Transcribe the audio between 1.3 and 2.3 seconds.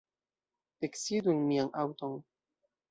en mian aŭton.